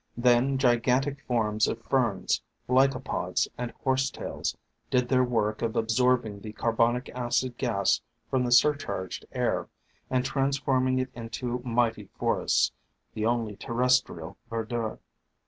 [0.17, 4.57] Then gigantic forms of Ferns, Lycopods and Horsetails,
[4.89, 9.67] did their work of absorbing the carbonic acid gas from the sur charged air,
[10.09, 12.71] and transforming it into mighty forests,
[13.13, 14.97] the only terrestial verdure.